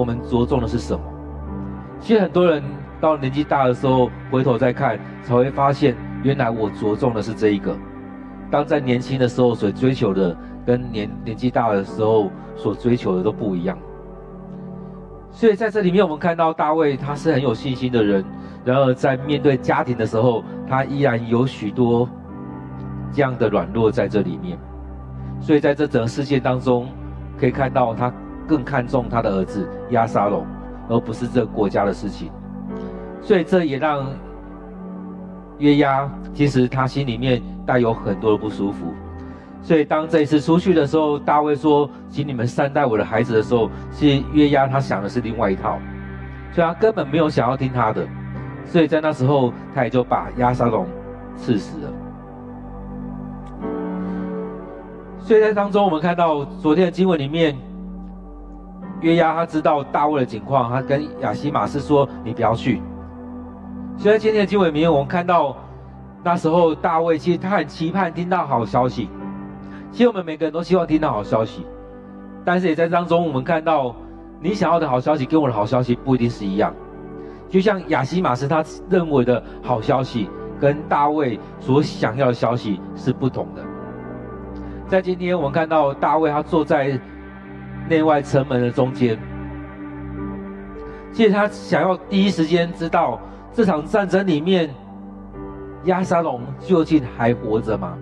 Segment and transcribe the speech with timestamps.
[0.00, 1.00] 我们着重的是什么？
[2.00, 2.62] 其实很多人
[3.02, 7.76] 到年纪大的时候回头再看，才会发现原来我着重的是这一个。
[8.50, 10.34] 当在年轻的时候所追求的，
[10.64, 13.76] 跟年年纪大的时候所追求的都不一样。
[15.30, 18.24] 所以在这里面，我们看到大卫他是很有信心的人，
[18.64, 22.08] 然而在面对家庭的时候，他依然有许多
[23.12, 24.58] 这样的软弱在这里面。
[25.40, 26.88] 所以在这整个事件当中，
[27.38, 28.10] 可以看到他
[28.50, 30.44] 更看重他的儿子押沙龙，
[30.88, 32.32] 而不是这个国家的事情。
[33.22, 34.04] 所以这也让
[35.58, 38.86] 约押其实他心里面带有很多的不舒服。
[39.62, 45.78] 所以当这一次出去的时候，大卫说：“请你们善待我的孩子”的时候，其实约押他想的是另外一套，
[46.50, 48.04] 所以他根本没有想要听他的。
[48.64, 50.88] 所以在那时候，他也就把押沙龙
[51.36, 51.92] 刺死了。
[55.20, 57.56] 所以在当中，我们看到昨天的经文里面，
[59.00, 62.80] 约押他知道大卫的情况，他跟亚西玛斯说：“你不要去。”
[63.96, 65.56] 虽然今天的经文里面，我们看到
[66.22, 69.08] 那时候大卫其实他很期盼听到好消息。
[69.90, 71.66] 其实我们每个人都希望听到好消息，
[72.44, 73.94] 但是也在当中，我们看到
[74.40, 76.72] 你想要的好消息跟我的好消息不一定是一样。
[77.48, 83.62] 就像亚西玛斯他认为的好消息，跟大卫所想要的消息是不同的。
[84.86, 86.98] 在今天，我们看到大卫他坐在
[87.88, 89.18] 内外城门的中间，
[91.12, 93.18] 其实他想要第一时间知道
[93.52, 94.70] 这场战争里面
[95.84, 97.96] 亚沙龙究竟还活着吗？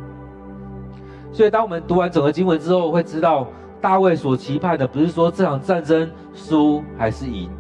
[1.33, 3.47] 所以，当我们读完整个经文之后，会知道
[3.81, 7.51] 大卫所期盼的不是说这场战争输还是赢，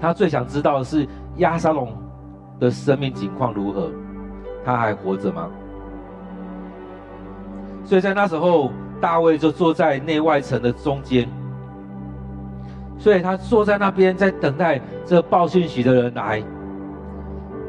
[0.00, 1.06] 他最想知道的是
[1.38, 1.92] 亚沙龙
[2.60, 3.90] 的生命情况如何，
[4.64, 5.48] 他还活着吗？
[7.84, 11.28] 所以在那时候，大卫就坐在内外城的中间，
[12.98, 16.42] 所以他坐在那边在等待这报讯息的人来。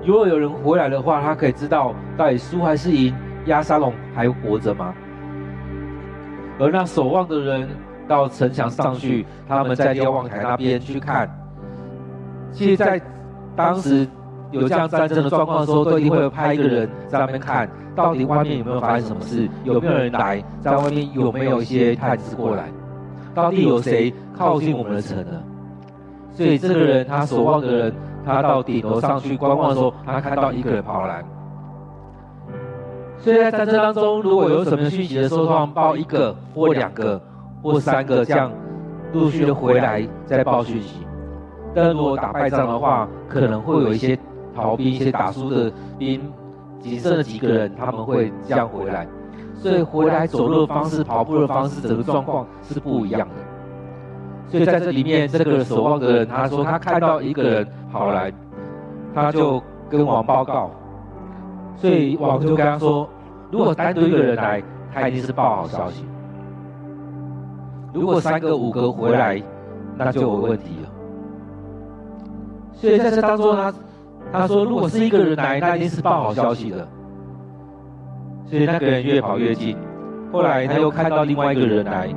[0.05, 3.13] 如果有人回来的话，他可以知道到底输还是赢。
[3.45, 4.93] 押沙龙还活着吗？
[6.59, 7.67] 而那守望的人
[8.07, 11.27] 到城墙上去，他们在瞭望台那边去看。
[12.51, 13.01] 其实，在
[13.55, 14.05] 当时
[14.51, 22.69] 有这样战争的状况的时候，都一定会派一个人在外面看，到底外面有没有发生什么事，有没有人来，在外面有没有一些探子过来，
[23.33, 25.41] 到底有谁靠近我们的城呢？
[26.31, 27.93] 所以，这个人他守望的人，
[28.25, 31.23] 他到顶楼上去观望的时候，他看到一个人跑来。
[33.17, 37.21] 所以在战争当中，如果有什么讯息的时候，通常报一个或两个
[37.61, 38.49] 或三个这样
[39.11, 41.05] 陆续的回来再报讯息。
[41.75, 44.17] 但如果打败仗的话，可能会有一些
[44.55, 46.21] 逃兵、一些打输的兵，
[46.79, 49.07] 仅剩的几个人他们会这样回来。
[49.55, 53.35] 所以回来走路的方式、跑步的方式，整个状况是不一样的。
[54.47, 58.31] 所以在这里面，这个守望的人他说他看到一个人跑来，
[59.13, 60.71] 他就跟王报告。
[61.75, 63.07] 所以王就跟他说
[63.51, 64.61] ：“如果单独一个人来，
[64.93, 66.03] 他一定是报好消息；
[67.93, 69.41] 如果三个、五个回来，
[69.95, 70.89] 那就有问题了。”
[72.73, 73.73] 所以在这当中，他
[74.31, 76.87] 他说：“如果是一个人来，那一定是报好消息的。”
[78.45, 79.77] 所以那个人越跑越近，
[80.31, 82.13] 后来他又看到另外一个人来，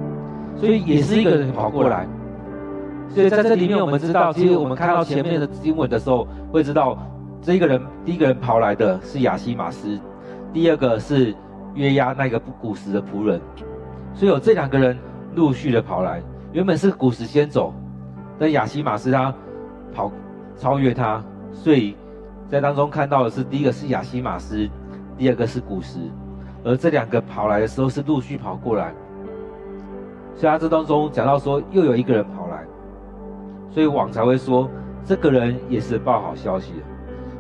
[0.57, 2.07] 所以也是一个人跑过来。
[3.09, 6.99] 所以在这里面，我们知道，其实我们看到前面的经文的时候，会知道。
[7.45, 9.99] 这一个人，第一个人跑来的是亚西马斯，
[10.53, 11.35] 第二个是
[11.75, 13.41] 约押那个不古时的仆人，
[14.15, 14.97] 所以有这两个人
[15.35, 16.23] 陆续的跑来。
[16.53, 17.75] 原本是古时先走，
[18.39, 19.35] 但亚西马斯他
[19.93, 20.13] 跑
[20.57, 21.21] 超越他，
[21.53, 21.97] 所以
[22.53, 24.69] 在当中看到的是第一个是亚西马斯，
[25.17, 25.99] 第二个是古时，
[26.63, 28.93] 而这两个跑来的时候是陆续跑过来。
[30.35, 32.63] 所以他这当中讲到说又有一个人跑来，
[33.71, 34.69] 所以网才会说
[35.03, 36.81] 这个人也是报好消息的。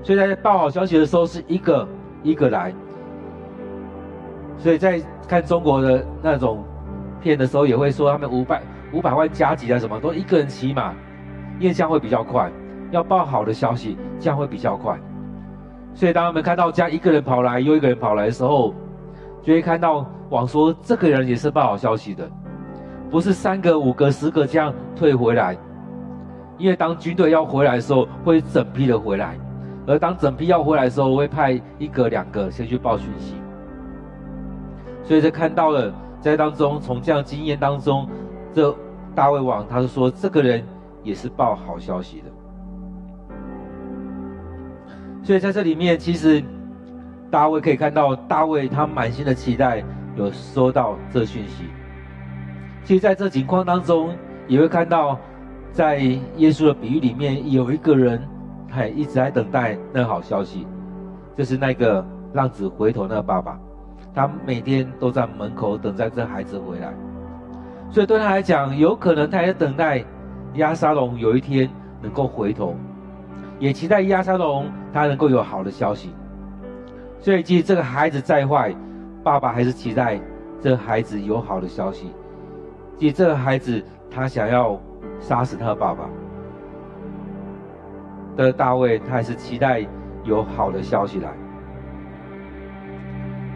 [0.03, 1.87] 所以在报好消息的时候，是一个
[2.23, 2.73] 一个来。
[4.56, 4.99] 所以在
[5.29, 6.65] 看中国的那种
[7.21, 8.62] 片的时候，也会说他们五百
[8.94, 10.94] 五百万加急啊，什么都一个人骑马，
[11.61, 12.50] 印象会比较快。
[12.93, 14.97] 要报好的消息，这样会比较快。
[15.94, 18.73] 所以当他们看到这样一个人跑来，又一个人跑来的时候，
[19.43, 22.31] 就会看到王说这个人也是报好消息的，
[23.11, 25.56] 不是三个、五个、十个这样退回来。
[26.59, 29.37] 因为当军队要回来的时候，会整批的回来。
[29.87, 33.35] 而当整批要回来的时候，我会派一个、两个先去报讯息。
[35.03, 38.09] 所以就看到了在当中，从这样经验当中，
[38.55, 38.73] 这
[39.15, 40.65] 大卫王他就说，这个人
[41.03, 42.31] 也是报好消息的。
[45.23, 46.43] 所以在这里面，其实
[47.31, 49.83] 大卫可以看到，大卫他满心的期待
[50.17, 51.65] 有收到这讯息。
[52.85, 54.11] 其实在这情况当中，
[54.49, 55.17] 也会看到，
[55.71, 58.21] 在耶稣的比喻里面，有一个人，
[58.69, 60.67] 他也一直在等待那好消息，
[61.37, 62.05] 就是那个
[62.35, 63.57] 浪子回头那个爸爸，
[64.13, 66.93] 他每天都在门口等待这孩子回来，
[67.91, 70.05] 所以对他来讲，有可能他也在等待
[70.55, 71.71] 押沙龙有一天
[72.03, 72.75] 能够回头，
[73.62, 76.12] 也期待亚沙龙他能够有好的消息。
[77.20, 78.75] 所以，即使这个孩子再坏，
[79.23, 80.20] 爸爸还是期待
[80.61, 82.12] 这个孩子有好的消息。
[82.97, 84.79] 即使这个孩子他想要。
[85.20, 86.11] 杀死他的爸爸
[88.37, 89.87] 的大卫，他还是期待
[90.25, 91.31] 有好的消息来。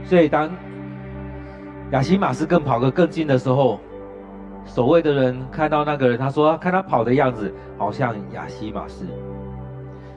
[0.05, 0.49] 所以当
[1.91, 3.81] 亚西马斯更跑得更近的时候，
[4.65, 9.05] 守卫的人看到那个人，他说：“看他跑的样子，好像亚西马斯。”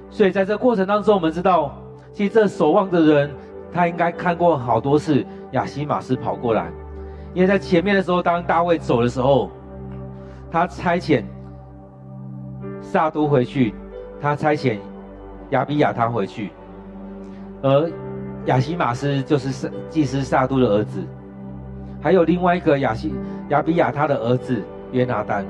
[0.09, 1.75] 所以在这过程当中，我们知道，
[2.13, 3.31] 其实这守望的人，
[3.71, 6.71] 他应该看过好多次亚西马斯跑过来，
[7.33, 9.49] 因为在前面的时候，当大卫走的时候，
[10.51, 11.23] 他差遣。
[12.81, 13.75] 撒督回去，
[14.19, 14.77] 他差遣
[15.51, 16.49] 亚比亚他回去，
[17.61, 17.91] 而
[18.45, 20.99] 亚西马斯就是祭司撒督的儿子，
[22.01, 23.13] 还有另外一个亚西
[23.49, 24.59] 亚比亚他的儿子
[24.91, 25.45] 约拿单，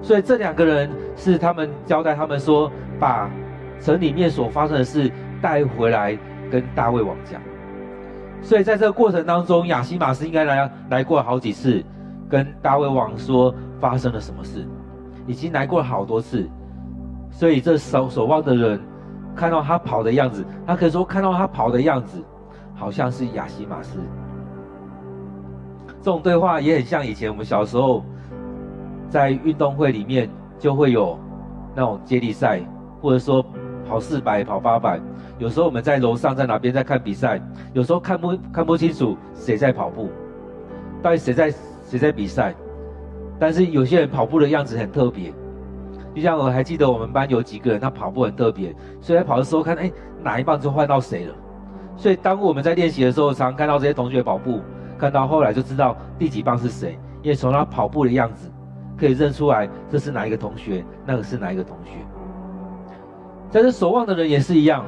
[0.00, 3.28] 所以这两个人是他们交代他们说，把
[3.80, 5.10] 城里面所发生的事
[5.40, 6.16] 带回来
[6.50, 7.40] 跟大卫王讲。
[8.42, 11.82] 所以在这个过程当中，亚西玛斯应该来来过好几次，
[12.28, 14.66] 跟大卫王说发生了什么事，
[15.26, 16.48] 已经来过了好多次。
[17.30, 18.80] 所以这守守望的人
[19.36, 22.22] 看到他跑的样子，他可以说看到他跑的样子，
[22.74, 23.98] 好像是亚西玛斯。
[26.02, 28.02] 这种对话也很像以前我们小时候
[29.10, 31.18] 在运动会里面就会有
[31.74, 32.60] 那种接力赛，
[33.02, 33.44] 或者说
[33.90, 35.00] 跑四百、跑八百。
[35.36, 37.40] 有时候我们在楼上在哪边在看比赛，
[37.72, 40.08] 有时候看不看不清楚谁在跑步，
[41.02, 41.52] 到底谁在
[41.84, 42.54] 谁在比赛。
[43.36, 45.32] 但是有些人跑步的样子很特别。
[46.14, 49.90] 就像我还记得我们班有几个人，他跑步很特别，所以在跑的时候看，哎，
[50.22, 51.34] 哪一棒就换到谁了。
[51.96, 54.60] 所以当我们在练习的时候，常常看到这些同学跑步，
[54.98, 58.48] 看到后来就知道第几棒是谁，因为从他跑步的样子
[58.96, 61.92] 可以认出来这是哪一个同学，那个是哪一个同学。
[63.50, 64.84] 在这守望的人也是一样，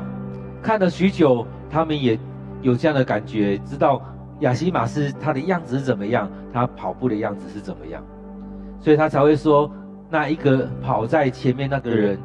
[0.63, 2.19] 看了许久，他们也
[2.63, 4.01] 有这样的感觉，知道
[4.41, 8.03] 亚西马斯他的样子是怎么样，他跑步的样子是怎么样，
[8.81, 9.71] 所以他才会说。
[10.15, 12.19] 那一个跑在前面那个人，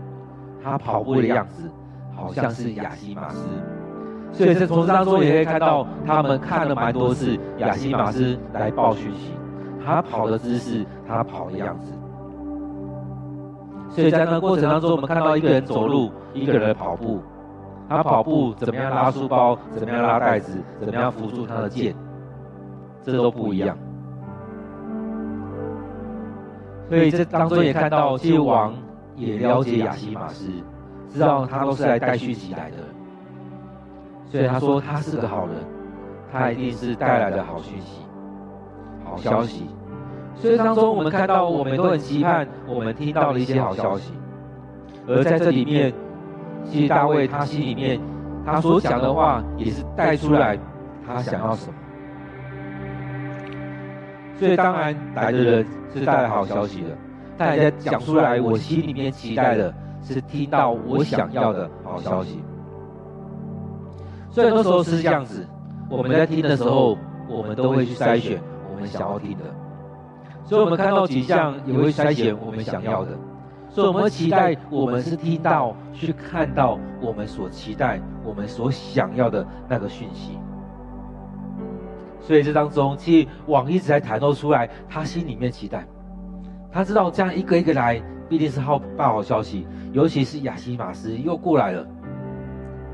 [0.61, 1.71] 他跑步的样子
[2.13, 3.47] 好像是亚西马斯，
[4.33, 9.31] 所以在从当中也可以看到，他们看了蛮多次亚西马斯来报讯息，
[9.85, 11.93] 他跑的姿势，他跑的样子。
[13.89, 17.21] 所以在那个过程当中，我们看到一个人走路，一个人跑步，
[17.89, 21.95] 他跑步怎么样拉书包，怎么样拉袋子，怎么样扶住他的剑，
[23.01, 23.77] 这都不一样。
[26.89, 28.73] 所以这当中也看到，其实王
[29.15, 30.49] 也了解亚西马斯，
[31.09, 32.77] 知道他都是来带讯息来的。
[34.29, 35.55] 所以他说他是个好人，
[36.31, 38.05] 他一定是带来的好讯息、
[39.03, 39.65] 好消息。
[40.39, 44.13] 所以当中我们看到，我们都很期盼我们听到了一些好消息。
[45.07, 45.93] 而在这里面，
[46.69, 47.99] 其实大卫他心里面
[48.45, 50.57] 他所讲的话，也是带出来
[51.05, 51.73] 他想要什么。
[54.37, 56.89] 所以当然来的人是带来好消息的，
[57.37, 59.73] 大家讲出来，我心里面期待的
[60.03, 62.43] 是听到我想要的好消息。
[64.29, 65.47] 所以很多时候是这样子，
[65.89, 66.95] 我们在听的时候，
[67.27, 68.39] 我们都会去筛选
[68.71, 69.43] 我们想要听的。
[70.47, 73.11] 所以我们看到景象，也会筛选我们想要的。
[73.69, 80.37] 所以我们期待我们是听到、去看到我们所期待、我们所想要的那个讯息。
[82.21, 85.85] 所以这当中，其实王一直在袒露出来，他心里面期待，
[86.71, 89.67] 他知道这样一个一个来，必定是好报好消息。
[89.91, 91.85] 尤其是亚西马斯又过来了，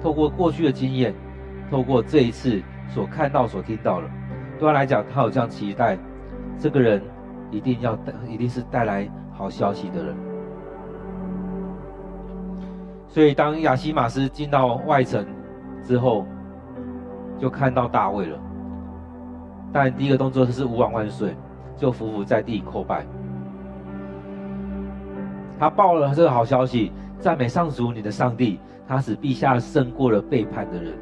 [0.01, 1.13] 透过过去的经验，
[1.69, 4.07] 透过这一次所看到、所听到的，
[4.59, 5.97] 对他来讲，他有这样期待，
[6.59, 7.01] 这个人
[7.53, 10.15] 一定要带，一定是带来好消息的人。
[13.07, 15.23] 所以当亚西马斯进到外城
[15.83, 16.25] 之后，
[17.37, 18.39] 就看到大卫了。
[19.71, 21.35] 但第一个动作就是吾王万岁，
[21.77, 23.05] 就伏伏在地叩拜。
[25.59, 30.93] 他报了这个好消息，赞美上主你的上帝，他使陛下胜过了背叛的人。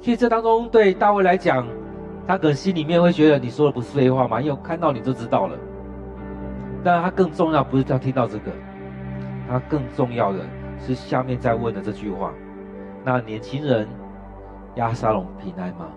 [0.00, 1.66] 其实这当中对大卫来讲，
[2.28, 4.40] 他可能心里面会觉得你说的不是废话吗？
[4.40, 5.58] 因为我看到你就知道了。
[6.84, 8.52] 但他更重要不是要听到这个，
[9.48, 10.38] 他更重要的
[10.78, 12.32] 是下面在问的这句话：
[13.04, 13.88] 那年轻人。
[14.74, 15.88] 押沙龙平安吗？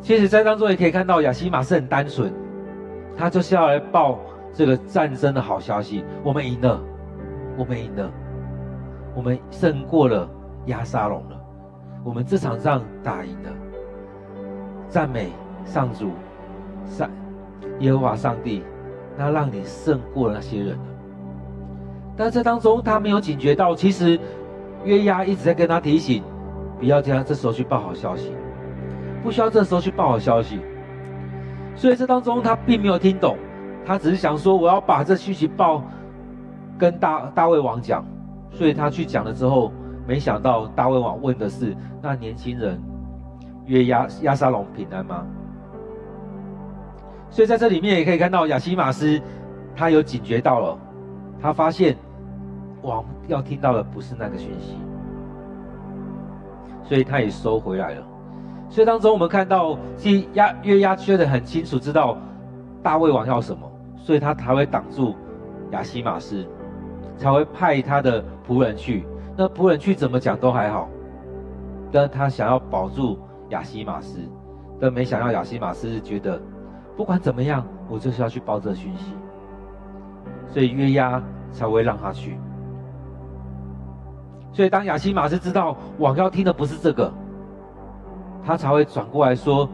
[0.00, 2.32] 其实，在当中也可以看到亚西玛是很单纯，
[3.16, 4.20] 他就是要来报
[4.52, 6.04] 这个战争的好消息。
[6.22, 6.80] 我们赢了，
[7.56, 8.08] 我们赢了，
[9.16, 10.30] 我们胜过了
[10.66, 11.43] 押沙龙了，
[12.04, 13.50] 我们这场仗打赢了。
[14.88, 15.32] 赞美
[15.64, 16.10] 上主，
[16.86, 17.10] 上
[17.80, 18.62] 耶和华上帝，
[19.16, 20.84] 那让你胜过了那些人了。
[22.16, 24.20] 但这当中，他没有警觉到，其实
[24.84, 26.22] 约押一直在跟他提醒，
[26.78, 28.32] 不要这样，这时候去报好消息。
[29.22, 30.60] 不需要这时候去报好消息，
[31.74, 33.38] 所以这当中他并没有听懂，
[33.86, 35.82] 他只是想说我要把这讯息报
[36.78, 38.04] 跟大大卫王讲，
[38.52, 39.72] 所以他去讲了之后，
[40.06, 42.80] 没想到大卫王问的是那年轻人
[43.66, 45.26] 约押押沙龙平安吗？
[47.30, 49.20] 所以在这里面也可以看到亚西玛斯
[49.74, 50.78] 他有警觉到了，
[51.40, 51.96] 他发现
[52.82, 54.76] 王要听到的不是那个讯息，
[56.84, 58.06] 所以他也收回来了。
[58.68, 62.16] 所以当中，我们看到，其实押约押缺的很清楚，知道
[62.82, 65.14] 大卫王要什么，所以他才会挡住
[65.70, 66.46] 亚西玛斯，
[67.16, 69.04] 才会派他的仆人去。
[69.36, 70.88] 那仆人去怎么讲都还好，
[71.90, 73.18] 但他想要保住
[73.50, 74.20] 亚西玛斯，
[74.80, 76.40] 但没想到亚西玛斯觉得
[76.96, 79.12] 不管怎么样，我就是要去报这讯息，
[80.48, 82.38] 所以约押才会让他去。
[84.52, 87.12] 所以当亚西玛斯知道王要听的不是这个。
[88.46, 89.66] 他才会转过来说：“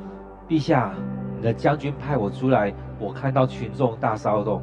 [0.48, 0.92] 陛下，
[1.36, 4.62] 你的将军派我出来，我看到群众大骚动，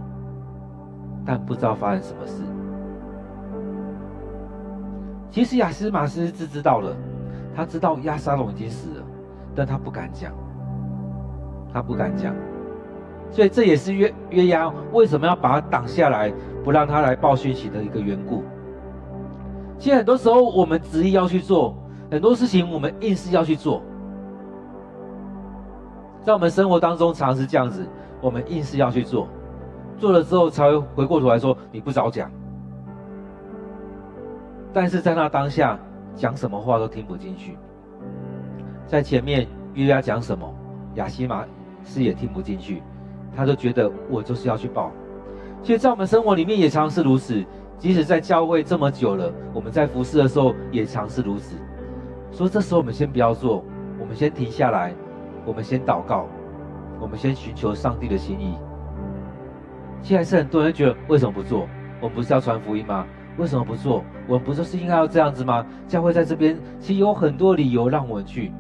[1.26, 2.42] 但不知道发生什么事。”
[5.30, 6.96] 其实亚斯马斯是知道了，
[7.56, 9.06] 他知道亚沙龙已经死了，
[9.56, 10.32] 但他不敢讲，
[11.72, 12.34] 他不敢讲，
[13.30, 18.44] 所以这也是约约押为什么要把他挡下来，不让他来报讯息的一个缘故。
[19.78, 21.76] 其实很多时候我们执意要去做
[22.10, 23.84] 很多事情，我们硬是要去做。
[26.24, 27.86] 在我们生活当中常，常是这样子，
[28.22, 29.28] 我们硬是要去做，
[29.98, 32.32] 做了之后才会回过头来说你不早讲。
[34.80, 35.76] 但是在那当下，
[36.16, 37.58] 讲什么话都听不进去。
[38.86, 40.48] 在前面约押讲什么，
[40.94, 41.44] 亚西玛
[41.84, 42.84] 是也听不进去，
[43.36, 44.92] 他就觉得我就是要去报。
[45.64, 47.44] 其实，在我们生活里面也常是如此，
[47.80, 51.56] 即使在教会这么久了，我们在服侍的时候也常是如此。
[52.32, 53.66] 所以这时候我们先不要做，
[54.00, 54.94] 我们先停下来。
[55.44, 56.28] 我们先祷告，
[57.02, 58.56] 我们先寻求上帝的心意。
[60.04, 61.68] 现在是很多人觉得，为什么不做？
[62.00, 63.08] 我们不是要传福音吗？
[63.38, 64.04] 为什么不做？
[64.28, 65.66] 我们不就是应该要这样子吗？
[65.88, 68.52] 教会在这边其实有很多理由让我去，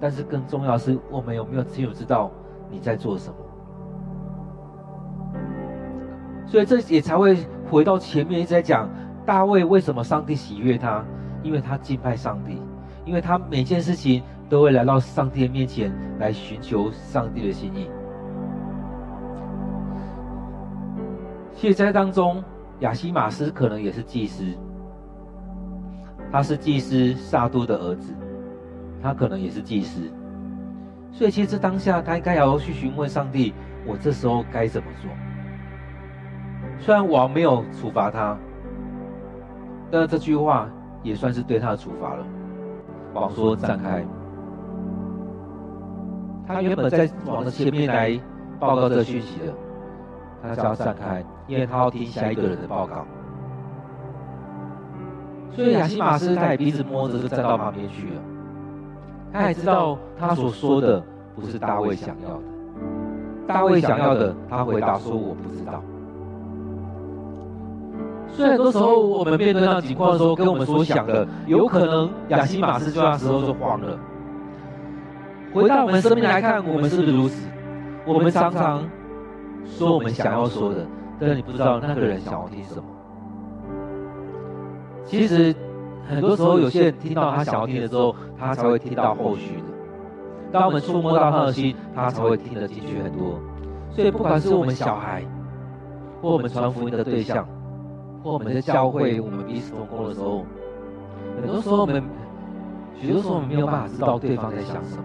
[0.00, 2.30] 但是更重要的是，我们有没有清楚知道
[2.70, 3.36] 你在做什么？
[6.46, 7.36] 所以这也才会
[7.70, 8.88] 回到前面一直在讲
[9.24, 11.04] 大卫为什么上帝喜悦他，
[11.42, 12.60] 因为他敬拜上帝，
[13.04, 14.22] 因为他每件事情。
[14.48, 17.90] 都会来到上帝的面前来寻求上帝的心意。
[21.52, 22.44] 其实，在当中，
[22.80, 24.44] 亚西马斯可能也是祭司，
[26.30, 28.14] 他是祭司撒督的儿子，
[29.02, 30.10] 他可能也是祭司，
[31.10, 33.54] 所以其实当下他应该要去询问上帝：
[33.86, 35.10] 我这时候该怎么做？
[36.78, 38.36] 虽然王没有处罚他，
[39.90, 40.68] 但这句话
[41.02, 42.26] 也算是对他的处罚了。
[43.14, 44.04] 王说：“站开。”
[46.46, 48.20] 他原本在王的前面来
[48.60, 49.54] 报告这个讯息的，
[50.42, 53.04] 他叫他散开，因为他要听下一个人的报告。
[55.50, 58.22] 所以亚西玛斯他也鼻子摸着就站到旁边去了。
[59.32, 61.02] 他也知道他所说的
[61.34, 62.42] 不是大卫想要的，
[63.46, 65.82] 大卫想要的，他回答说我不知道。
[68.28, 73.98] 所以很多时候我们面对那情况的时候，跟我们所想的，有可能亚西玛斯就那时候就慌了。
[75.54, 77.48] 回到我们生命来看，我们是如此？
[78.04, 78.84] 我们常常
[79.64, 80.86] 说我们想要说的，
[81.18, 82.84] 但是你不知道那个人想要听什么。
[85.04, 85.54] 其实
[86.08, 89.62] 很多时候，有些人听到他想要听的时候，他才会听到后续的。
[90.52, 93.40] 当我们触摸到他的心，他才会听得进去很多。
[93.90, 95.24] 所以，不管是我们小孩，
[96.20, 97.46] 或我们传福音的对象，
[98.22, 100.44] 或我们在教会，我们彼此同工的时候，
[101.40, 102.02] 很多时候我们，
[102.94, 105.02] 许多时候我们没有办法知道对方在想什么。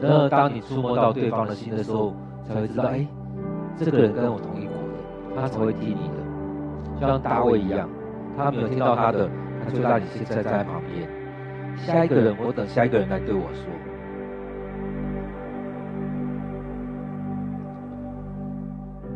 [0.00, 2.14] 然而，当你触摸到对方的心的时候，
[2.46, 3.06] 才会知道，哎，
[3.78, 7.00] 这个人跟我同一国的，他才会听你的。
[7.00, 7.88] 就像大卫一样，
[8.36, 9.28] 他没有听到他的，
[9.64, 11.08] 他就让你现在在旁边。
[11.76, 13.64] 下一个人，我等下一个人来对我说。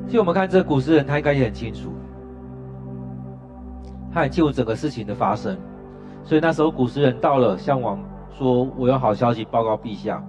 [0.07, 1.91] 其实我们看这个古诗人，他应该也很清楚，
[4.13, 5.59] 他很清楚整个事情的发生。
[6.23, 7.99] 所以那时候古诗人到了，向王
[8.31, 10.23] 说：“我有好消息报告陛下。”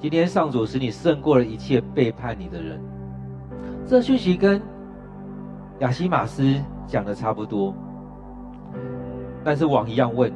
[0.00, 2.80] 今天上主使你胜过了一切背叛你的人。
[3.84, 4.62] 这讯息跟
[5.80, 6.54] 亚西马斯
[6.86, 7.74] 讲的差不多，
[9.42, 10.32] 但是王一样问：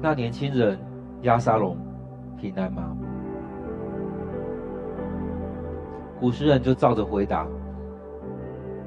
[0.00, 0.76] 那年轻人
[1.22, 1.76] 押沙龙
[2.36, 2.96] 平安吗？
[6.18, 7.46] 古实人就照着回答：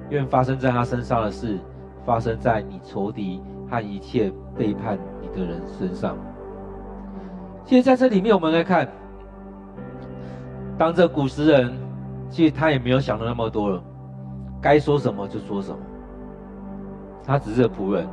[0.09, 1.57] 愿发生在他身上的事，
[2.05, 6.17] 发生在你仇敌和一切背叛你的人身上。
[7.63, 8.85] 其实在这里面，我们来看，
[10.79, 11.77] 当这古实人，
[12.29, 13.83] 其实他也没有想的那么多了，
[14.61, 15.77] 该说什么就说什么。
[17.21, 18.07] 他只是个仆人，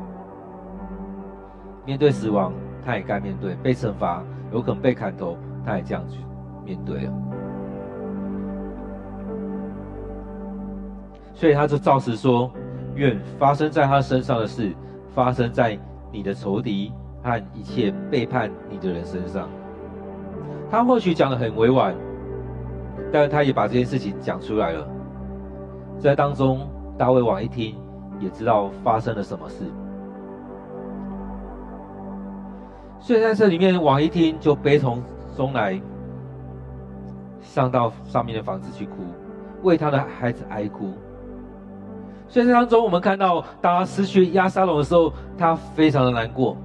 [1.85, 2.53] 面对死亡，
[2.85, 4.21] 他也该面对；被惩罚，
[4.53, 6.19] 有可能被砍头，他也这样去
[6.65, 7.13] 面对了。
[11.35, 12.51] 所以他就照实说：
[12.97, 14.75] 愿发生在他身上的事，
[15.15, 15.79] 发生在
[16.11, 16.93] 你的仇敌
[17.23, 19.49] 和一切背叛你的人身上。
[20.69, 21.95] 他或许讲得很委婉，
[23.13, 24.87] 但是他也把这件事情讲出来了。
[25.99, 27.75] 在当中，大卫王一听。
[28.19, 29.63] 也知道发生了什么事，
[32.99, 35.03] 所以在这里面，王一听就悲从
[35.37, 35.79] 中来，
[37.43, 39.03] 上到上面的房子去哭，
[39.63, 40.95] 为他的孩子哀哭。
[42.27, 46.57] 所以在当中，我们看到，当他失去亚沙龙的时候，他非常的难过，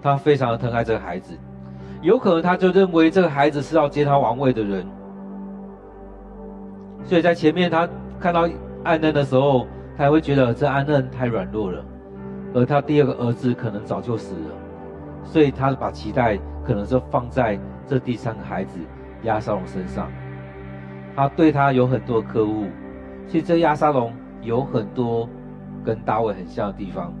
[0.00, 1.36] 他非常的疼爱这个孩子，
[2.00, 4.86] 有可能他就认为这个孩子是要接他王位的人。
[7.08, 7.88] 所以在前面他
[8.20, 8.48] 看到
[8.84, 9.66] 暗嫩的时候。
[9.96, 11.84] 他还会觉得这安嫩太软弱了，
[12.54, 14.54] 而他第二个儿子可能早就死了，
[15.24, 18.78] 所以他把期待可能就放在这第三个孩子
[19.24, 20.08] 亚沙龙身上。
[21.16, 22.68] 他对他有很多的苛恶，
[23.26, 25.28] 其实这亚沙龙有很多
[25.84, 27.12] 跟大卫很像的地方。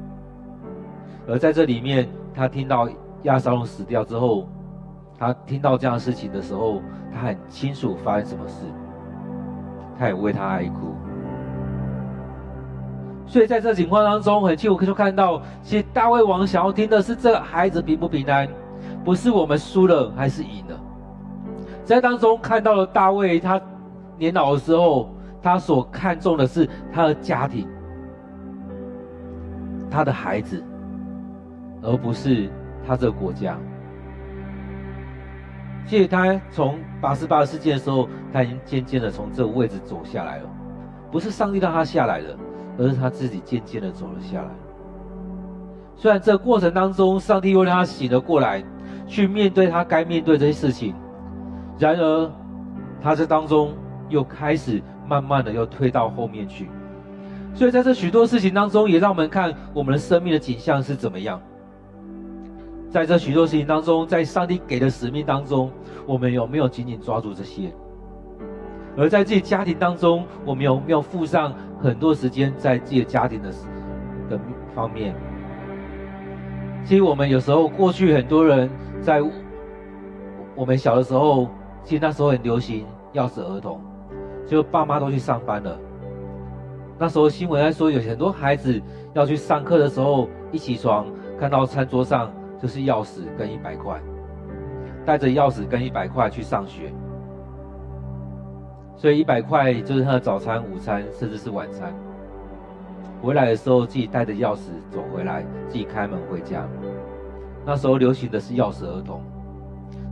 [1.26, 2.88] 而在这里面，他听到
[3.24, 4.48] 亚沙龙死掉之后，
[5.18, 6.80] 他听到这样的事情的时候，
[7.12, 8.66] 他很清楚发生什么事，
[9.98, 10.94] 他也为他哀哭。
[13.26, 18.48] 所以在这情况当中，很清楚就看到，其实大卫王想要听的是这个孩子平不平安，
[19.04, 20.80] 不是我们输了还是赢了。
[21.84, 23.60] 在当中看到了大卫，他
[24.16, 25.10] 年老的时候，
[25.42, 27.68] 他所看重的是他的家庭，
[29.90, 30.64] 他的孩子，
[31.82, 32.48] 而不是
[32.86, 33.58] 他这个国家。
[35.88, 40.48] 其实他从八十八世纪的时候，他已经渐渐的从这个位置走下来了，
[41.10, 42.36] 不是上帝让他下来的。
[42.80, 44.48] 而是他自己渐渐的走了下来。
[45.96, 48.62] 虽然这个过程当中，上帝又让他醒了过来，
[49.04, 50.94] 去面对他该面对这些事情，
[51.76, 52.30] 然而
[53.02, 53.74] 他这当中
[54.08, 56.70] 又开始慢慢的又推到后面去。
[57.52, 61.40] 所以在这许多事情当中，也让我们看我们的生命的景象是怎么样。
[62.90, 65.70] 在这许多事情当中，在上帝给的使命当中，
[66.06, 67.70] 我们有没有紧紧抓住这些？
[68.96, 73.50] 而在自己家庭当中，我们有没有付上很多时间在自己的家庭的
[74.30, 74.40] 的
[74.74, 75.14] 方面？
[76.84, 78.70] 其实我们有时候过去很多人
[79.02, 79.22] 在
[80.54, 81.46] 我们小的时候，
[81.84, 83.80] 其实那时候很流行钥匙儿童，
[84.46, 85.78] 就爸妈都去上班了。
[86.98, 88.80] 那时候新闻在说，有很多孩子
[89.12, 91.06] 要去上课的时候，一起床
[91.38, 94.00] 看到餐桌上就是钥匙跟一百块，
[95.06, 96.92] 带着钥匙跟一百块去上学。
[98.96, 101.94] 所以一百块就是他的早餐、午餐，甚至是晚餐。
[103.22, 106.66] 回来的时候自己带着钥匙走回来，自己开门回家。
[107.64, 109.22] 那时候流行的是钥匙儿童，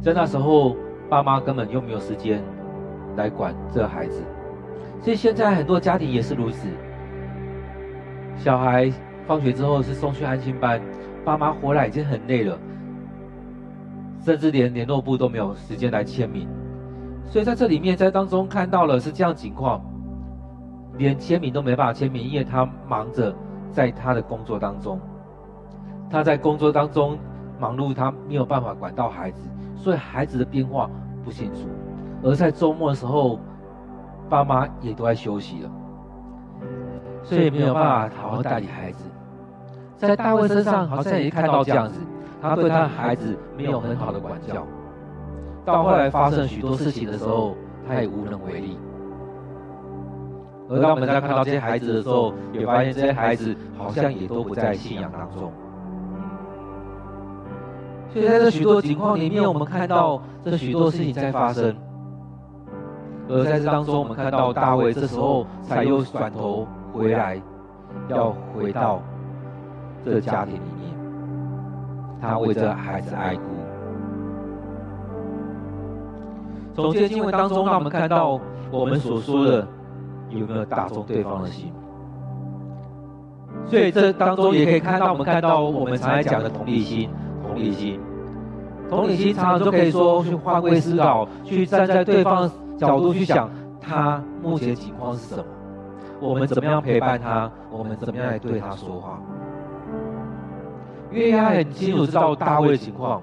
[0.01, 0.77] 在那时候
[1.09, 2.43] 爸妈根本又没有时间
[3.17, 4.23] 来管这个孩子。
[5.01, 6.69] 所以现在很多家庭也是如此，
[8.37, 8.91] 小孩
[9.27, 10.81] 放学之后是送去安心班，
[11.27, 12.57] 爸妈回来已经很累了，
[14.21, 16.47] 甚至连联络簿都没有时间来签名。
[17.27, 19.85] 所以在这里面，在当中看到了是这样情况，
[20.97, 23.35] 连签名都没办法签名，因为他忙着
[23.73, 25.01] 在他的工作当中，
[26.09, 27.19] 他在工作当中
[27.59, 30.89] 忙碌，他没有办法管到孩子，所以孩子的变化
[31.25, 31.69] 不清楚。
[32.23, 33.41] 而在周末的时候，
[34.29, 35.71] 爸妈也都在休息了，
[37.25, 39.11] 所以没有办法好好带领孩子。
[39.97, 42.01] 在大卫身上好像也看到这样子，
[42.41, 44.67] 他对他的孩子没有很好的管教。
[45.65, 47.57] 到后来发生许多事情的时候，
[47.89, 48.79] 他也无能为力。
[50.69, 55.53] 而当我们在看到这些孩子的时候，也发现这些孩子好像也都不在信仰当中。
[58.13, 61.75] 所以在这许多情况里面，我们看到这许多事情在发生。
[63.29, 67.41] 而在这当中，我们看到大卫这时候才又转头回来，
[68.09, 69.03] 要回到
[70.07, 70.95] 这家庭里面，
[72.21, 73.42] 他为这孩子哀哭。
[76.75, 78.40] 从这些经文当中，让我们看到
[78.71, 79.66] 我们所说的
[80.31, 81.73] 有没有打中对方的心。
[83.66, 87.11] 所以这当中也可以看到，我们看到我们常来讲的同理心，
[87.45, 87.99] 同理心，
[88.88, 95.45] 同理心常常就可以说去换位思考，去站在对方角度去想他目前情况是什么，
[96.21, 99.21] 我们怎么样陪伴他，我们怎么样来对他说话。
[101.11, 103.23] 约押很清楚知道大卫的情况，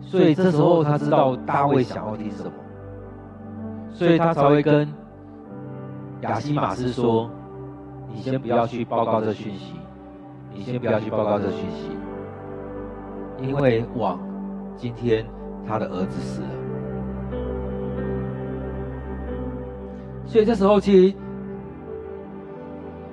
[0.00, 2.52] 所以这时候他知道大卫想要听什么，
[3.92, 4.88] 所以他才会跟
[6.22, 7.30] 亚希玛斯说。
[8.16, 9.74] 你先不要去报告这讯息，
[10.52, 11.90] 你先不要去报告这讯息，
[13.42, 14.20] 因为王
[14.76, 15.26] 今天
[15.66, 16.48] 他的儿子死了，
[20.24, 21.16] 所以这时候其实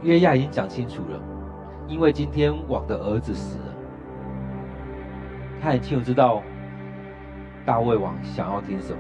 [0.04, 1.20] 约亚已经讲清楚了，
[1.88, 3.71] 因为今天王的儿子死了，
[5.62, 6.42] 他很清楚知道
[7.66, 9.00] 大卫王想要听什么。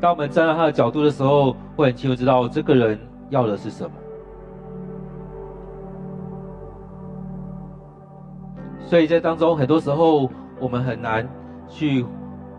[0.00, 2.98] 当我们站在他的角度的时候，会很清楚知道这个人
[3.30, 3.90] 要的是什么。
[8.78, 11.28] 所以在当中，很多时候我们很难
[11.66, 12.06] 去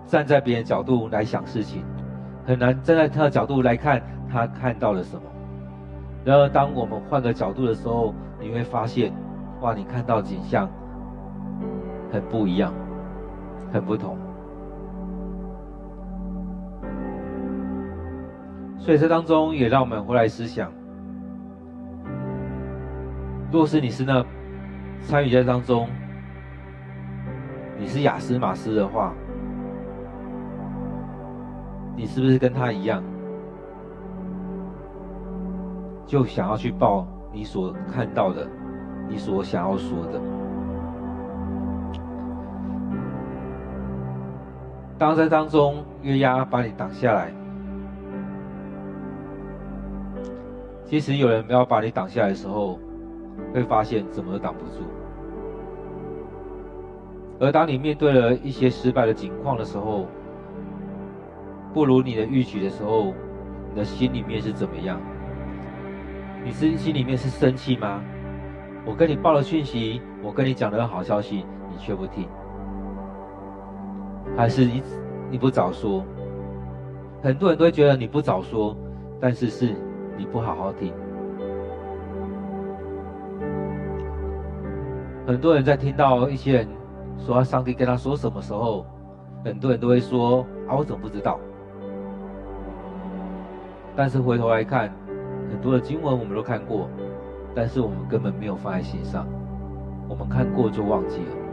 [0.06, 1.86] 站在别人角度来想事情，
[2.46, 5.22] 很难站在他的角度来看他看到了什么。
[6.26, 9.14] 然而，当我们换个角度的时候，你会发现，
[9.62, 10.68] 哇，你看到景象
[12.12, 12.74] 很不一样，
[13.72, 14.18] 很不同。
[18.78, 20.72] 所以这当中也让我们回来思想：
[23.52, 24.26] 若是你是那
[25.02, 25.88] 参与在当中。
[27.80, 29.14] 你是雅斯玛斯的话，
[31.96, 33.04] 你是不是跟他一样，
[36.04, 38.50] 就想要去报你所看到的，
[39.08, 40.20] 你所想要说的？
[44.98, 47.32] 当在当中月牙把你挡下来，
[50.86, 52.80] 其实有人要把你挡下来的时候，
[53.54, 54.84] 会发现怎么都挡不住。
[57.40, 60.08] 而当你面对了一些失败的境况的时候，
[61.74, 63.14] 不如你的预期的时候，
[63.70, 65.00] 你的心里面是怎么样？
[66.44, 68.02] 你是心里面是生气吗？
[68.84, 72.28] 我跟你报了讯息，我跟你讲了好消息，你却不听，
[74.38, 74.82] 还是你
[75.32, 76.06] 你不早说？
[77.22, 78.78] 很多人都会觉得你不早说，
[79.20, 79.76] 但是是
[80.16, 80.94] 你不好好听。
[85.26, 86.68] 很多人在听到一些人。
[87.20, 88.86] 说上帝跟他说什么时候，
[89.44, 91.40] 很多人都会说啊，我怎么不知道？
[93.96, 94.94] 但是回头来看，
[95.50, 96.88] 很多的经文我们都看过，
[97.56, 99.26] 但是我们根本没有放在心上，
[100.08, 101.47] 我们看过就忘记了。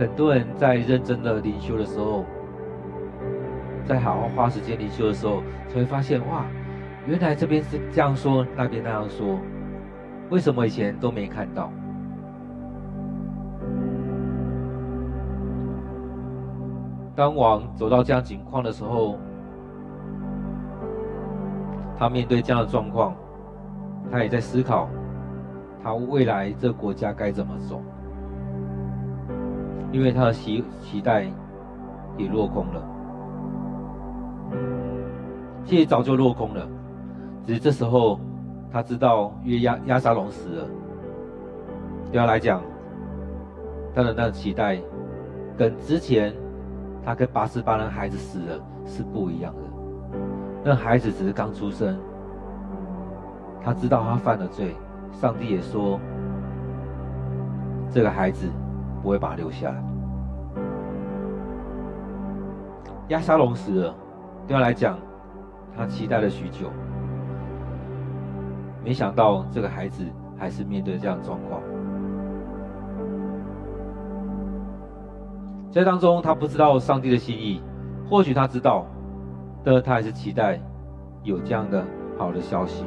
[0.00, 2.24] 很多人在认真的灵修的时候，
[3.84, 6.46] 在好好花时间灵修的时候，才会发现哇，
[7.06, 9.38] 原来这边是这样说，那边那样说，
[10.30, 11.70] 为什么以前都没看到？
[17.14, 19.18] 当王走到这样情况的时候，
[21.98, 23.14] 他面对这样的状况，
[24.10, 24.88] 他也在思考，
[25.84, 27.82] 他未来这国家该怎么走，
[29.92, 31.26] 因为他的期期待
[32.16, 32.82] 也落空了，
[35.64, 36.66] 其实早就落空了，
[37.46, 38.18] 只是这时候
[38.72, 40.68] 他知道约亚亚沙龙死了，
[42.10, 42.62] 对他来讲，
[43.94, 44.78] 他的那个期待
[45.56, 46.34] 跟之前。
[47.02, 49.62] 他跟八十八人孩子死了是不一样的，
[50.62, 51.98] 那孩子只是刚出生，
[53.64, 54.76] 他知道他犯了罪，
[55.10, 55.98] 上帝也说，
[57.90, 58.46] 这个孩子
[59.02, 59.82] 不会把他留下来。
[63.08, 63.94] 押沙龙死了，
[64.46, 64.98] 对他来讲，
[65.76, 66.70] 他期待了许久，
[68.84, 70.04] 没想到这个孩子
[70.38, 71.60] 还是面对这样的状况。
[75.72, 77.62] 在当中，他不知道上帝的心意，
[78.08, 78.86] 或许他知道，
[79.64, 80.60] 但他还是期待
[81.22, 81.84] 有这样的
[82.16, 82.84] 好的消息。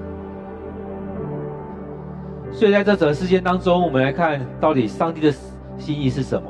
[2.52, 5.32] 所以在这整个事件当中，我们来看到底上帝的
[5.78, 6.50] 心意是什么？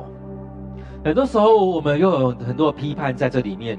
[1.04, 3.78] 很多时候，我们又有很多批判在这里面。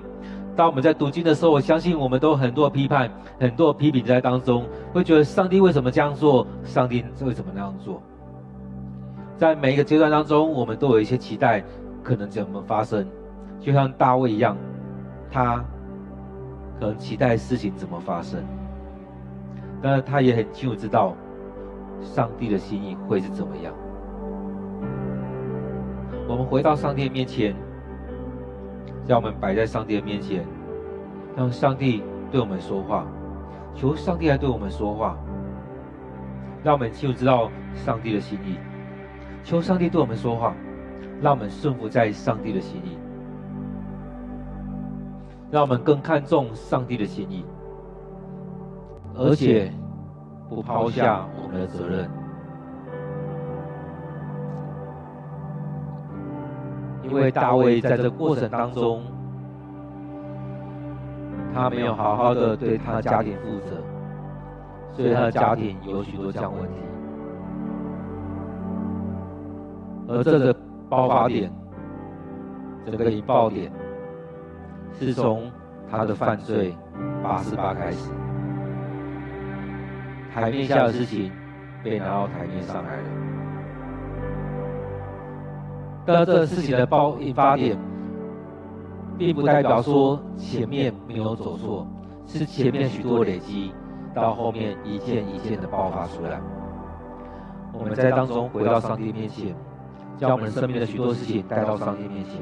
[0.55, 6.47] 当我们在读经的时候，我相信我们都很多批判、很多批评在当中，会觉得上帝为什么这样做？
[6.63, 8.01] 上帝为什么那样做？
[9.37, 11.63] 在每一个阶段当中，我们都有一些期待。
[12.03, 13.03] 可能怎么发生，
[13.59, 14.55] 就像大卫一样，
[15.31, 15.55] 他
[16.79, 18.43] 可能期待事情怎么发生，
[19.81, 21.15] 但是他也很清楚知道，
[22.03, 23.73] 上帝的心意会是怎么样。
[26.27, 27.55] 我们回到上帝的面前，
[29.07, 30.43] 让我们摆在上帝的面前，
[31.35, 33.05] 让上帝对我们说话，
[33.75, 35.17] 求上帝来对我们说话，
[36.63, 38.57] 让我们清楚知道上帝的心意。
[39.43, 40.55] 求上帝对我们说话，
[41.21, 42.97] 让我们顺服在上帝的心意，
[45.51, 47.45] 让我们更看重上帝的心意，
[49.13, 49.71] 而且
[50.49, 52.09] 不抛下我们的责任。
[57.07, 59.03] 因为大卫在这过程当中，
[61.53, 63.77] 他没有好好的对他的家庭负责，
[64.91, 66.79] 所以他的家庭有许多这样问题。
[70.07, 70.55] 而这个
[70.89, 71.51] 爆发点，
[72.85, 73.71] 这个引爆点，
[74.99, 75.51] 是从
[75.89, 76.75] 他的犯罪
[77.23, 78.11] 八十八开始，
[80.33, 81.31] 台面下的事情
[81.83, 83.14] 被拿到台面上来了。
[86.05, 87.77] 但这事情的爆引发点，
[89.17, 91.87] 并不代表说前面没有走错，
[92.27, 93.73] 是前面许多累积，
[94.13, 96.39] 到后面一件一件的爆发出来。
[97.73, 99.55] 我们在当中回到上帝面前。
[100.17, 102.41] 将我们生命的许多事情带到上帝面前，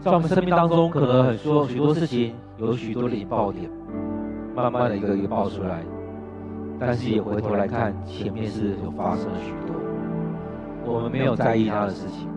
[0.00, 3.70] 在我们生命当中，可能很多许多事情有许多的引爆点，
[4.54, 5.84] 慢慢的一个一个爆出来，
[6.80, 9.76] 但是也回头来看，前面是有发生了许多，
[10.86, 12.28] 我们没有在意他的事情。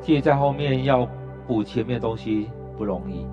[0.00, 1.08] 其实，在后面要
[1.46, 3.26] 补前面的东西不容易。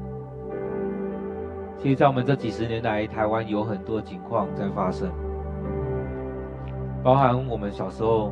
[1.78, 5.12] 其实，在我们这几十年来，台湾有很多情况在发生，
[7.04, 8.32] 包含我们小时候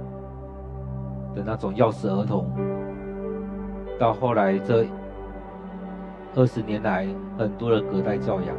[1.35, 2.49] 的那种要死儿童，
[3.99, 4.85] 到后来这
[6.33, 7.05] 二十年来，
[7.37, 8.55] 很多的隔代教养，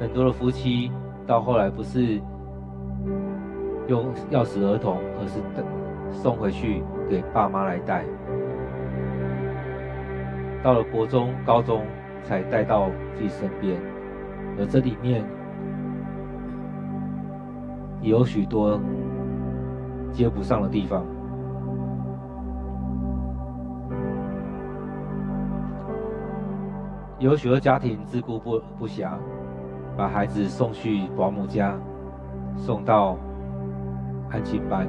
[0.00, 0.90] 很多的夫妻
[1.26, 2.18] 到后来不是
[3.88, 5.64] 用要死儿童，而是等
[6.10, 8.04] 送回去给爸妈来带。
[10.62, 11.84] 到了国中、高中
[12.22, 13.78] 才带到自己身边，
[14.58, 15.22] 而这里面
[18.00, 18.80] 也有许多
[20.10, 21.04] 接不上的地方，
[27.20, 29.10] 有许多家庭自顾不不暇，
[29.94, 31.78] 把孩子送去保姆家，
[32.56, 33.18] 送到
[34.30, 34.88] 安亲班，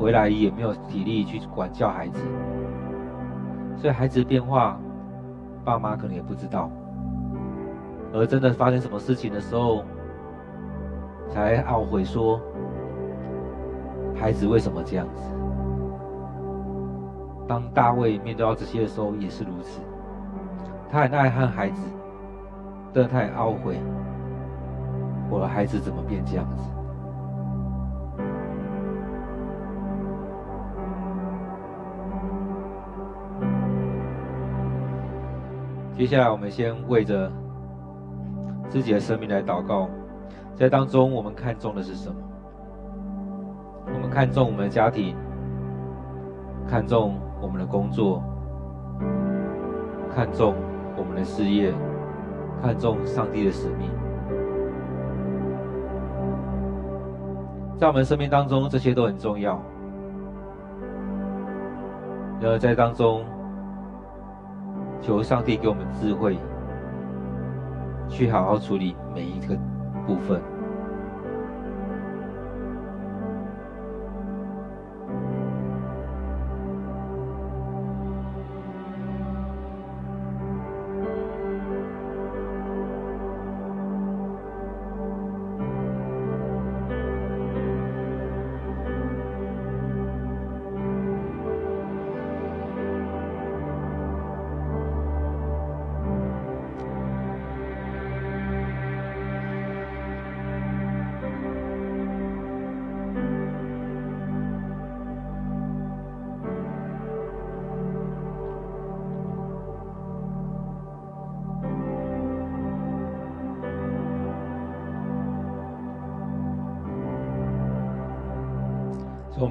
[0.00, 2.22] 回来也没有体力去管教孩子。
[3.76, 4.80] 所以孩子的变化，
[5.62, 6.70] 爸妈可能也不知道，
[8.14, 9.84] 而真的发生什么事情的时候，
[11.28, 12.40] 才懊悔说，
[14.14, 15.22] 孩子为什么这样子？
[17.48, 19.80] 当大卫面对到这些的时候，也是如此，
[20.90, 21.80] 他很爱恨孩子，
[22.92, 23.80] 但他也懊悔，
[25.30, 26.62] 我的孩子怎么变这样子？
[35.96, 37.32] 接下来，我们先为着
[38.68, 39.88] 自己的生命来祷告。
[40.54, 42.16] 在当中，我们看重的是什么？
[43.94, 45.16] 我们看重我们的家庭，
[46.68, 48.22] 看重我们的工作，
[50.14, 50.54] 看重
[50.96, 51.72] 我们的事业，
[52.62, 53.90] 看重上帝的使命。
[57.76, 59.60] 在我们生命当中，这些都很重要。
[62.40, 63.24] 然而，在当中。
[65.02, 66.38] 求上帝给我们智慧，
[68.08, 69.54] 去好好处理每一个
[70.04, 70.40] 部分。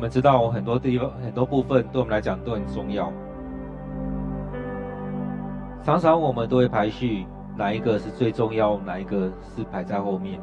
[0.05, 3.11] 们知道很多地方、很多部分对我们来讲都很重要。
[5.83, 7.25] 常常我们都会排序，
[7.57, 10.39] 哪一个是最重要，哪一个是排在后面。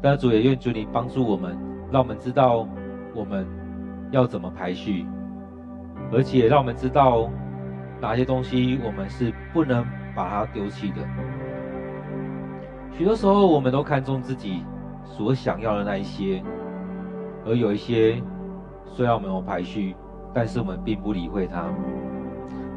[0.00, 1.58] 但主也愿主你帮助我们，
[1.90, 2.68] 让我们知道
[3.16, 3.44] 我们
[4.12, 5.04] 要怎么排序，
[6.12, 7.28] 而且让我们知道
[8.00, 10.98] 哪些东西我们是不能把它丢弃的。
[12.92, 14.64] 许多时候，我们都看重自己
[15.04, 16.40] 所想要的那一些，
[17.44, 18.22] 而有一些
[18.86, 19.94] 虽然我们有排序，
[20.32, 21.64] 但是我们并不理会它，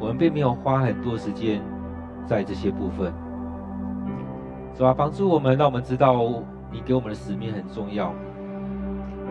[0.00, 1.62] 我们并没有花很多时间
[2.26, 3.12] 在这些部分。
[4.74, 6.22] 主啊，帮助我们，让我们知道
[6.70, 8.12] 你给我们的使命很重要，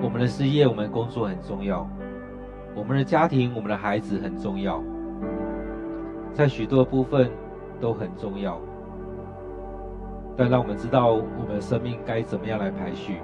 [0.01, 1.87] 我们的事业、我们的工作很重要，
[2.73, 4.81] 我们的家庭、我们的孩子很重要，
[6.33, 7.29] 在许多部分
[7.79, 8.59] 都很重要。
[10.35, 13.19] 但让我们知道我们的生命该怎么样来排序，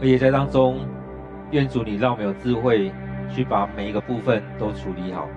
[0.00, 0.80] 而且在当中，
[1.50, 2.92] 愿主你让我们有智慧
[3.28, 5.28] 去把每一个部分都处理好。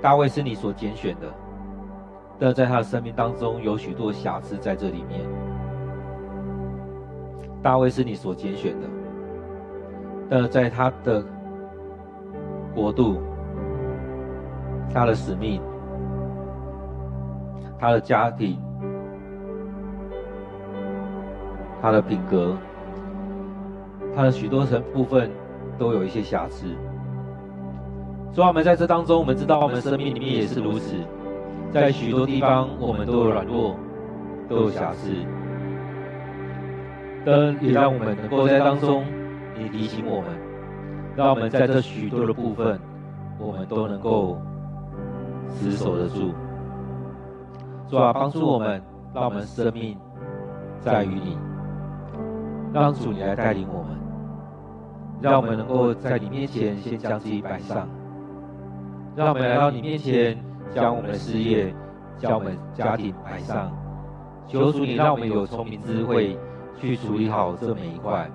[0.00, 1.32] 大卫是你所拣选的。
[2.36, 5.20] 但在他的生命当中有许多瑕疵在这里面。
[7.62, 8.86] 大卫是你所拣选的，
[10.28, 11.24] 但在他的
[12.74, 13.22] 国度、
[14.92, 15.62] 他的使命、
[17.78, 18.60] 他的家庭、
[21.84, 22.56] 他的品格、
[24.16, 25.30] 他的许多层部分
[25.76, 26.64] 都有一些瑕疵。
[28.32, 30.96] 所以，我们在这当中，我们知道我们生命里面也是如此。
[31.70, 33.76] 在许多地方，我们都有软弱，
[34.48, 35.10] 都有瑕疵，
[37.22, 39.04] 但也让我们能够在当中，
[39.54, 40.30] 你提醒我们，
[41.14, 42.80] 让我们在这许多的部分，
[43.38, 44.38] 我们都能够
[45.50, 46.32] 持守得住。
[47.90, 48.82] 主啊，帮助我们，
[49.14, 49.98] 让我们生命
[50.80, 51.36] 在于你，
[52.74, 53.96] 让主你来带领我们，
[55.22, 57.88] 让我们能够在你面前先将自己摆上，
[59.14, 60.36] 让我们来到你面前。
[60.74, 61.72] 将我们的事业，
[62.18, 63.70] 将我们家庭摆上，
[64.48, 66.36] 求主你让我们有聪明智慧
[66.80, 68.28] 去处理好这每一块，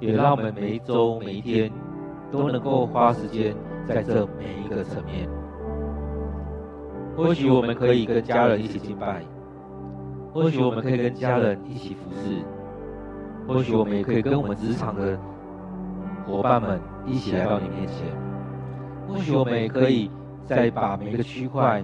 [0.00, 1.72] 也让我们每一周每一天
[2.30, 3.54] 都能够花时间
[3.88, 5.26] 在这每一个层面。
[7.16, 9.22] 或许我们可以跟家人一起敬拜，
[10.34, 12.42] 或许我们可以跟家人一起服侍，
[13.54, 15.18] 或许我们也可以跟我们职场的
[16.24, 18.06] 伙伴们一起来到你面前，
[19.08, 20.10] 或许我们也可以。
[20.46, 21.80] 再把每一个区块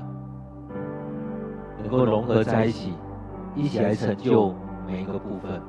[1.78, 2.94] 能够融合在一起，
[3.54, 4.52] 一起来成就
[4.88, 5.62] 每一个部分。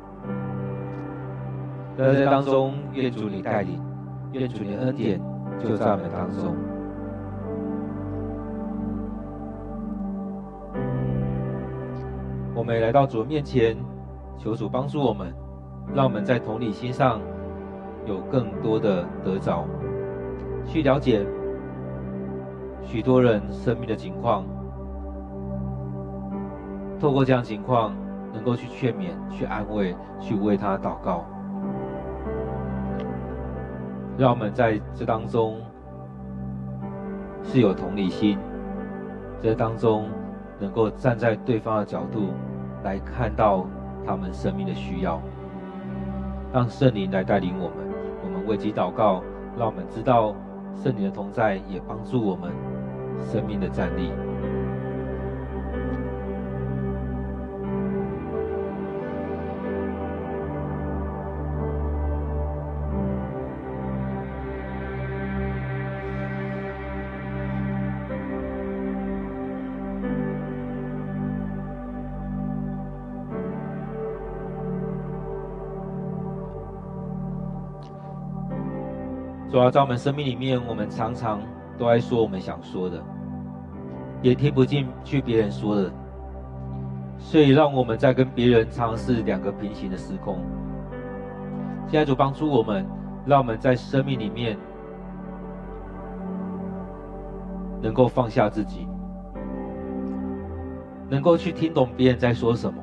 [1.96, 3.80] 在当中，愿主你带领，
[4.32, 5.22] 愿主你恩典
[5.60, 6.56] 就在我们当中。
[12.56, 13.78] 我们也来到主面前，
[14.40, 15.32] 求主帮助我们，
[15.94, 17.20] 让我们在同理心上
[18.06, 19.66] 有更多的得着，
[20.66, 21.26] 去了解。
[22.84, 24.46] 许多人生命的情况，
[27.02, 27.94] 透过这样情况，
[28.34, 31.26] 能够去劝勉、去安慰、去为他祷告，
[34.18, 35.58] 让我们在这当中
[37.44, 38.38] 是有同理心，
[39.42, 40.08] 这当中
[40.58, 42.30] 能够站在对方的角度
[42.86, 43.66] 来看到
[44.06, 45.22] 他们生命的需要，
[46.54, 47.78] 让圣灵来带领我们。
[48.24, 49.24] 我们为其祷告，
[49.58, 50.36] 让我们知道
[50.76, 52.52] 圣灵的同在也帮助我们。
[53.32, 54.12] 生命的站立。
[79.58, 81.42] 主要在我们生命里面，我们常常。
[81.80, 83.04] 都爱说我们想说的，
[84.22, 85.92] 也听不进去别人说的，
[87.18, 90.38] 所以让我们在跟别人尝试两个平行的时空。
[91.88, 92.86] 现在主帮助我们，
[93.26, 94.56] 让我们在生命里面
[97.82, 98.88] 能够放下自己，
[101.10, 102.80] 能够去听懂别人在说什么，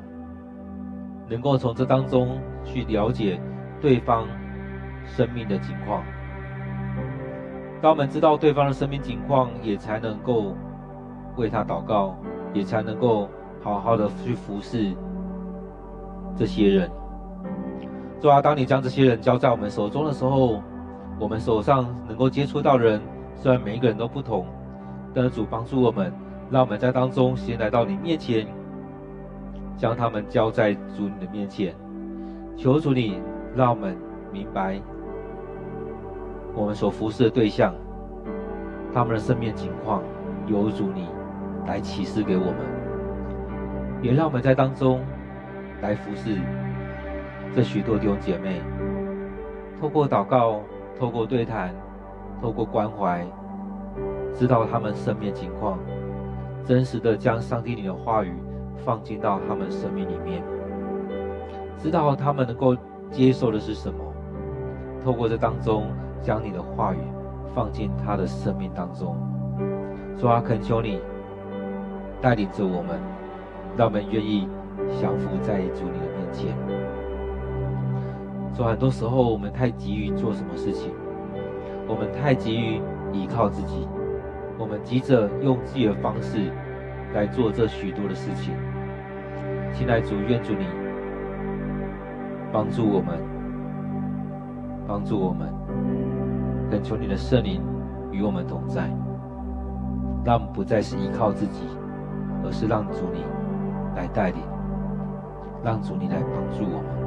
[1.29, 3.39] 能够从这当中去了解
[3.79, 4.27] 对方
[5.05, 6.03] 生命的情况。
[7.85, 10.55] 当我们知道对方的生命情况，也才能够
[11.35, 12.15] 为他祷告，
[12.51, 13.29] 也才能够
[13.61, 14.91] 好好的去服侍
[16.35, 16.89] 这些人。
[18.19, 20.63] 主啊，当你将这些人交在我们手中的时候，
[21.19, 22.99] 我们手上能够接触到人，
[23.35, 24.47] 虽然每一个人都不同，
[25.13, 26.11] 但是主帮助我们，
[26.49, 28.47] 让我们在当中先来到你面前，
[29.77, 31.75] 将他们交在主你的面前，
[32.57, 33.21] 求主你
[33.55, 33.95] 让我们
[34.33, 34.81] 明白。
[36.55, 37.75] 我们所服侍的对象，
[38.93, 40.01] 他们的生命情况，
[40.47, 41.09] 由主你
[41.67, 42.55] 来启示给我们，
[44.01, 45.01] 也让我们在当中
[45.81, 46.39] 来服侍
[47.53, 48.61] 这许多弟兄姐妹，
[49.79, 50.61] 透过祷告，
[50.97, 51.75] 透过对谈，
[52.41, 53.25] 透过关怀，
[54.33, 55.77] 知道他们生命情况，
[56.63, 58.33] 真实的将上帝你的话语
[58.77, 60.41] 放进到他们生命里面，
[61.77, 62.73] 知道他们能够
[63.11, 63.99] 接受的是什么，
[65.03, 65.87] 透过这当中
[66.25, 66.97] 将你的话语
[67.53, 69.15] 放进他的生命当中。
[70.17, 70.99] 主啊，恳求你
[72.19, 72.99] 带领着我们，
[73.77, 74.49] 让我们愿意
[74.99, 76.57] 降服在主你的面前。
[78.55, 80.91] 说很多时候我们太急于做什么事情，
[81.87, 82.81] 我们太急于
[83.13, 83.87] 依靠自己。
[84.57, 86.49] 我们急着用自己的方式
[87.13, 88.55] 来做这许多的事情，
[89.73, 90.65] 亲爱主，愿主你
[92.51, 93.19] 帮助我们，
[94.87, 95.53] 帮助我们，
[96.75, 97.61] 恳求你的圣灵
[98.11, 98.89] 与我们同在，
[100.25, 101.61] 让我们不再是依靠自己，
[102.43, 103.23] 而是让主你
[103.95, 104.41] 来带领，
[105.63, 107.05] 让主你来帮助我们。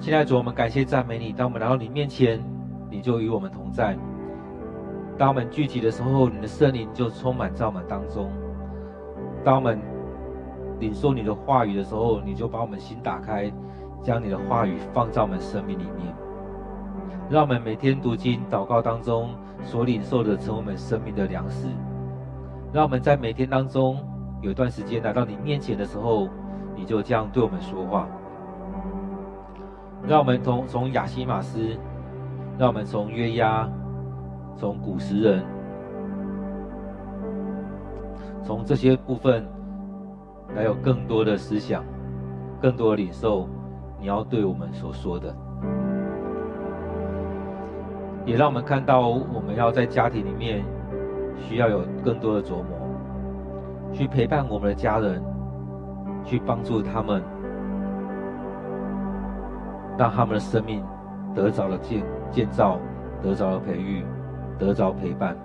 [0.00, 1.32] 现在主，我们感谢赞美你。
[1.32, 2.38] 当我们来到你面前，
[2.90, 3.96] 你就与我们同在；
[5.16, 8.28] 当我们聚集的时候，你的圣灵就充满在我们当中；
[9.44, 9.80] 当我们
[10.78, 13.52] 领受你的话语的时候，你就把我们心打开，
[14.02, 16.14] 将你的话语放在我们生命里面。
[17.30, 19.30] 让我们每天读经、祷告当中
[19.62, 21.68] 所领受的，成为我们生命的粮食。
[22.72, 23.98] 让我们在每天当中
[24.40, 26.28] 有一段时间来到你面前的时候，
[26.74, 28.06] 你就这样对我们说话。
[30.06, 31.76] 让我们从从亚西马斯，
[32.58, 33.70] 让我们从约押，
[34.56, 35.44] 从古时人，
[38.42, 39.46] 从这些部分
[40.54, 41.84] 来有更多的思想，
[42.60, 43.48] 更多的领受，
[43.98, 45.34] 你要对我们所说的，
[48.24, 50.64] 也让我们看到我们要在家庭里面
[51.36, 52.64] 需要有更多的琢磨，
[53.92, 55.22] 去陪伴我们的家人，
[56.24, 57.22] 去帮助他们。
[59.98, 60.82] 让他们的生命
[61.34, 62.78] 得着了建建造，
[63.22, 64.02] 得着了培育，
[64.58, 65.36] 得着陪伴。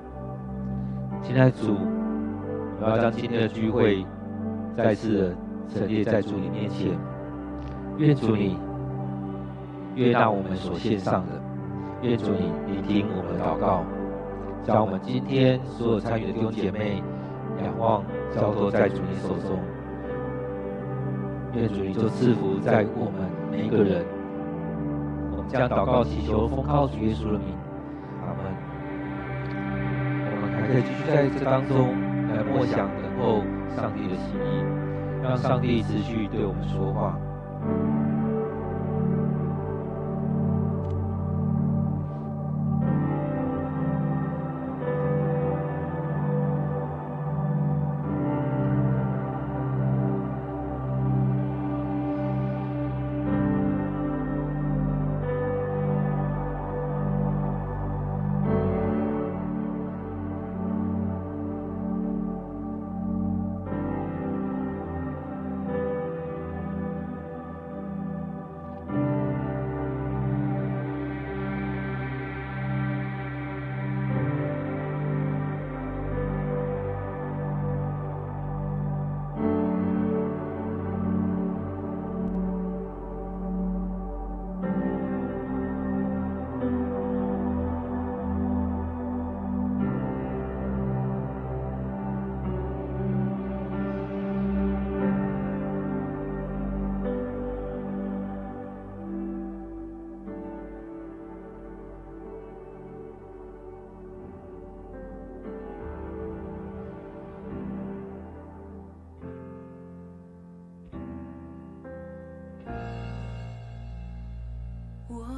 [1.22, 1.76] 亲爱的主，
[2.80, 4.06] 我要将今天的聚会
[4.76, 5.36] 再次的
[5.68, 6.98] 陈列在主你面前。
[7.98, 8.56] 愿主你
[9.96, 11.42] 悦纳我们所献上的，
[12.04, 13.84] 愿主你聆听我们的祷告，
[14.64, 17.02] 将我们今天所有参与的弟兄姐妹
[17.64, 19.60] 仰望交托在主你手中。
[21.56, 24.06] 愿主你就赐福在我们每一个人。
[25.32, 27.58] 我们将祷告祈求奉靠主耶稣的名，
[28.22, 28.46] 阿门。
[30.30, 31.90] 我们还可以继续在这当中
[32.38, 33.42] 来默想，能够
[33.76, 34.64] 上帝的心意，
[35.24, 37.18] 让上帝持续对我们说话。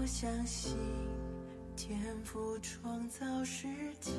[0.09, 0.75] 相信
[1.77, 3.67] 天赋创造世
[4.01, 4.11] 界，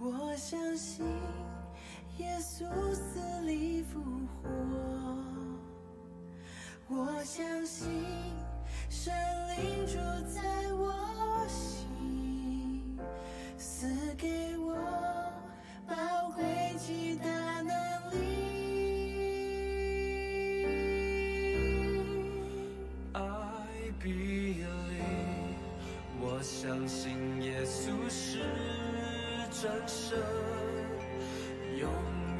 [0.00, 1.06] 我相信
[2.18, 4.02] 耶稣死里复
[4.42, 4.48] 活，
[6.88, 7.88] 我相信
[8.90, 9.14] 神
[9.56, 10.23] 灵住
[26.64, 27.12] 相信
[27.42, 28.38] 耶稣是
[29.50, 30.18] 真神，
[31.76, 31.90] 永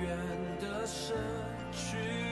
[0.00, 0.16] 远
[0.62, 1.14] 的神，
[1.70, 2.23] 去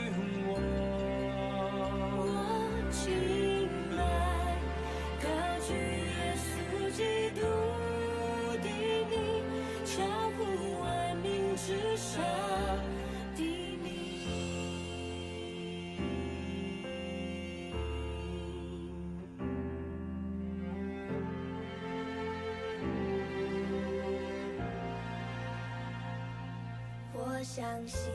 [27.55, 28.11] 相信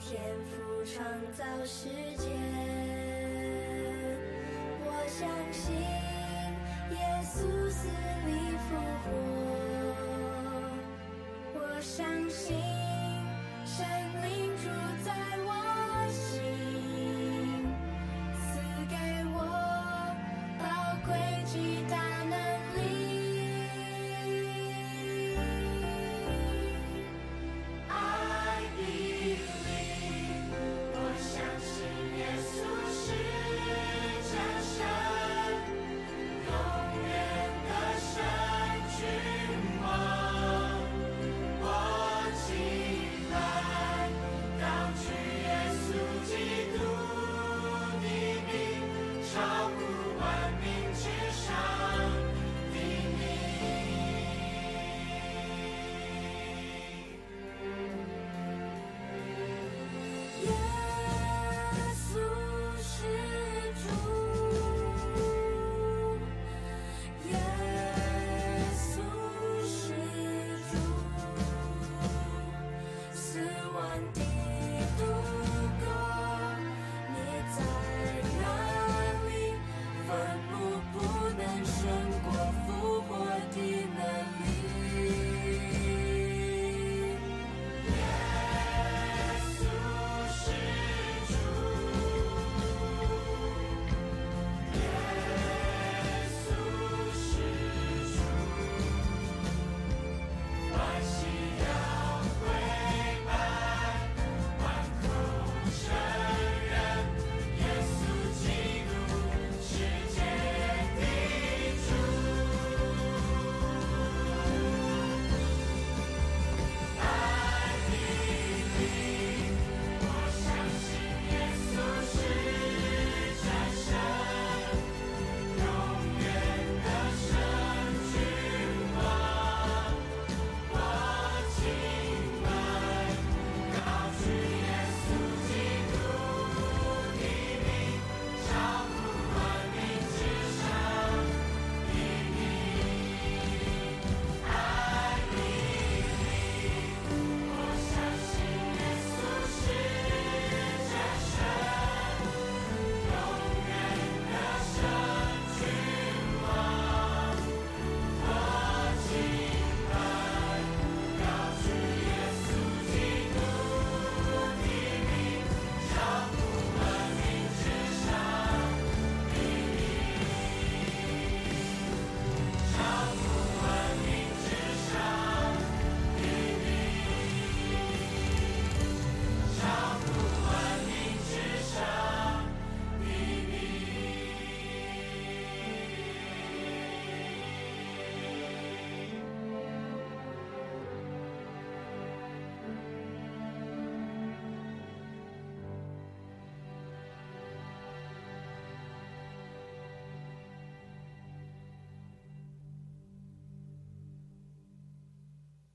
[0.00, 0.20] 天
[0.50, 2.26] 赋创造世界，
[4.82, 5.22] 我相
[5.52, 5.72] 信
[6.90, 7.86] 耶稣死
[8.26, 8.74] 里复
[9.04, 9.08] 活，
[11.54, 12.93] 我相信。